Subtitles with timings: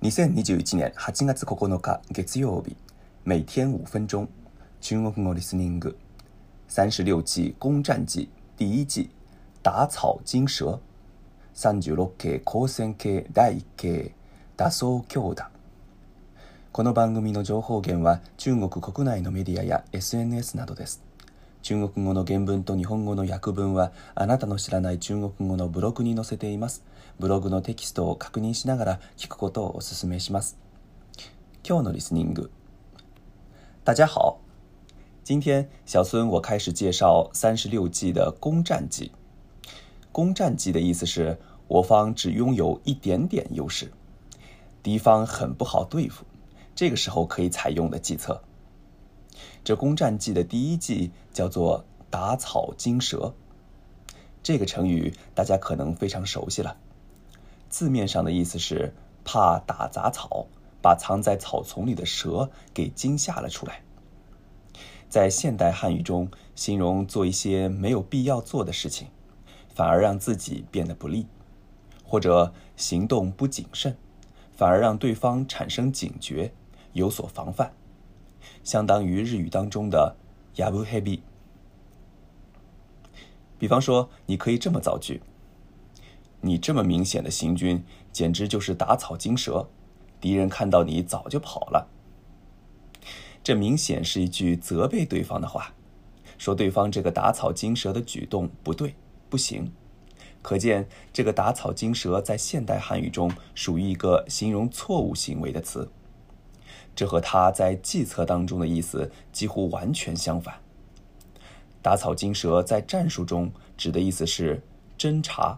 [0.00, 2.76] 2021年8月9日月曜日
[3.24, 4.28] 每天5分钟
[4.80, 5.98] 中国語リスニング
[6.70, 9.10] 36期攻占記第一季
[9.60, 10.78] 打草金蛇
[11.56, 14.12] 36系光線系第1系
[14.54, 15.50] 打草強打
[16.70, 21.07] この番組の情報源は中国国内のメディアや SNS などです
[21.60, 26.84] 中国語の原文と日本語の訳文はあなたの知らない中国語のブログに載せています。
[27.18, 30.56] ブログのテキストを確認しながら聞くことをお勧めします。
[31.68, 32.50] 今日のリスニング。
[33.84, 34.38] 大家好。
[35.26, 39.10] 今天小孙我开始介紹36六计的攻占计。
[40.12, 43.92] 攻占计的意思是我方只拥有一点点优势，
[44.82, 46.24] 敌方很不好对付。
[46.74, 48.42] 这个时候可以采用的计策。
[49.64, 53.34] 这攻占计的第一计叫做“打草惊蛇”，
[54.42, 56.76] 这个成语大家可能非常熟悉了。
[57.68, 60.46] 字面上的意思是怕打杂草，
[60.82, 63.82] 把藏在草丛里的蛇给惊吓了出来。
[65.10, 69.08] 在现代汉语中，形容做一些没有必要做的事情，
[69.74, 71.26] 反而让自己变得不利，
[72.04, 73.96] 或者行动不谨慎，
[74.54, 76.52] 反而让对方产生警觉，
[76.92, 77.72] 有所防范。
[78.64, 80.16] 相当于日语当中的
[80.56, 81.20] ヤブヘビ。
[83.58, 85.22] 比方说，你可以这么造句：
[86.40, 89.68] 你这么明显的行军，简直就是打草惊蛇，
[90.20, 91.88] 敌人看到你早就跑了。
[93.42, 95.74] 这明显是一句责备对方的话，
[96.36, 98.94] 说对方这个打草惊蛇的举动不对，
[99.28, 99.72] 不行。
[100.40, 105.90] 可见，这个打草惊蛇在现代汉语中属于一个形容错误行为的词。
[106.98, 110.52] 这和他在计策当中的意思几乎完全相反。
[111.80, 114.60] 打草惊蛇在战术中指的意思是
[114.98, 115.56] 侦查。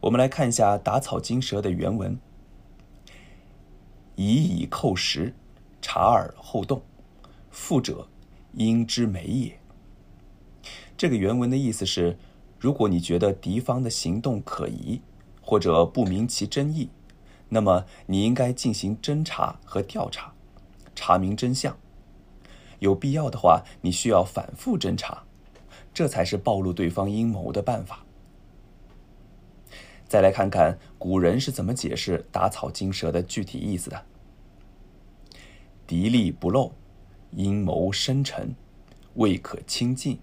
[0.00, 2.18] 我们来看一下打草惊蛇的原文：
[4.16, 5.30] 以以寇实，
[5.82, 6.80] 察而后动，
[7.50, 8.08] 复者，
[8.54, 9.52] 应之美也。
[10.96, 12.16] 这个原文的意思是，
[12.58, 14.98] 如果你觉得敌方的行动可疑，
[15.42, 16.88] 或者不明其真意。
[17.54, 20.32] 那么你应该进行侦查和调查，
[20.94, 21.76] 查明真相。
[22.78, 25.22] 有必要的话，你需要反复侦查，
[25.92, 28.04] 这才是暴露对方阴谋的办法。
[30.08, 34.02] 再来看看古人是怎么解释“打草惊蛇”的具体意思的。
[35.86, 36.72] 敌利不露，
[37.32, 38.54] 阴谋深沉，
[39.16, 40.18] 未可轻近，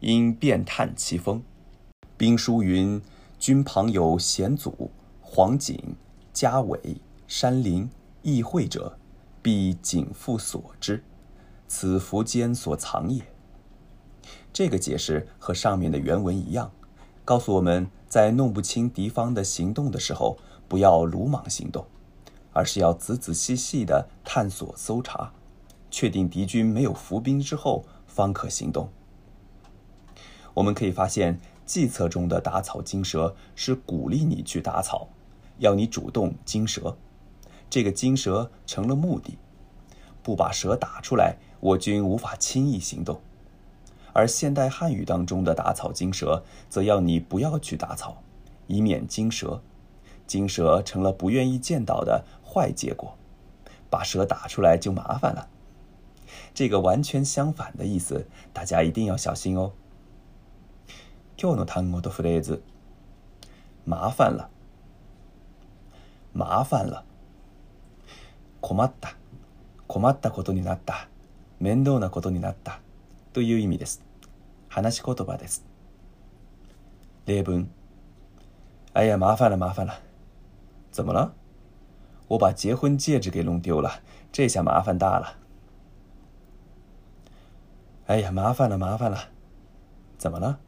[0.00, 1.40] 因变探其风。
[2.16, 3.00] 兵书云
[3.38, 4.90] ：“军旁有险阻，
[5.22, 5.80] 黄锦。”
[6.36, 7.88] 家尾山林
[8.20, 8.98] 议会者，
[9.40, 11.02] 必谨复所之，
[11.66, 13.24] 此伏间所藏也。
[14.52, 16.72] 这个解释和上面的原文一样，
[17.24, 20.36] 告诉我们在弄不清敌方的行动的时候，
[20.68, 21.86] 不要鲁莽行动，
[22.52, 25.32] 而是要仔仔细细的探索搜查，
[25.90, 28.90] 确定敌军没有伏兵之后，方可行动。
[30.52, 35.08] 我们可以发现，计策中的打草惊蛇是鼓励你去打草。
[35.58, 36.96] 要你主动惊蛇
[37.70, 39.38] 这个惊蛇成了目的
[40.22, 43.20] 不把蛇打出来我军无法轻易行动
[44.12, 48.22] 而现代汉语当中的打草惊蛇则要你不要去打草
[48.66, 49.62] 以免惊蛇
[50.26, 53.16] 惊蛇成了不愿意见到的坏结果
[53.88, 55.48] 把蛇打出来就麻烦了
[56.52, 59.72] 这个完全相反的意思大家一定要小心哦
[63.84, 64.50] 麻烦了
[66.36, 67.02] 麻烦了。
[68.60, 69.16] 困った。
[69.88, 71.08] 困ったことになった。
[71.60, 72.80] 面倒なことになった。
[73.32, 74.02] という意味です。
[74.68, 75.64] 話し言葉です。
[77.24, 77.70] 例文。
[78.92, 79.94] あや、麻烦了，麻烦了。
[80.92, 81.32] 怎么了？
[82.28, 84.02] 我把结婚戒指给弄丢了，
[84.32, 85.38] 这下麻烦大了。
[88.08, 89.30] 哎呀，麻烦了，麻烦了。
[90.18, 90.58] 怎么了？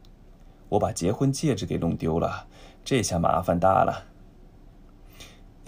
[0.70, 2.46] 我把结婚戒指给弄丢了，
[2.86, 4.04] 这下麻烦大了。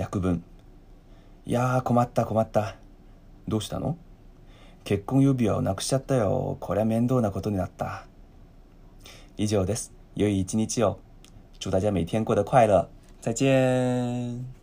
[0.00, 0.43] 約分
[1.45, 2.77] いやー困った困った
[3.47, 3.98] どうしたの
[4.84, 8.07] 結婚指輪をなくしちゃったよこりゃ面倒なことになった
[9.36, 11.01] 以上です良い一日を
[11.59, 12.89] 祝大家每天过得快乐
[13.21, 14.59] 再见